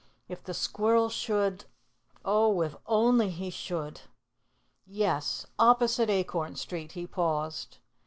If 0.27 0.43
the 0.43 0.55
squirrel 0.55 1.09
should 1.09 1.65
oh, 2.25 2.61
if 2.63 2.75
only 2.87 3.29
he 3.29 3.51
should! 3.51 4.01
Yes, 4.87 5.45
opposite 5.59 6.09
Acorn 6.09 6.55
Street 6.55 6.93
he 6.93 7.05
paused. 7.05 7.77